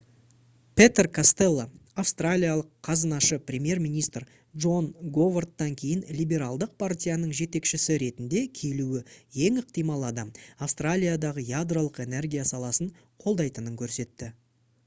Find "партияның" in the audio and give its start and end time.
6.85-7.35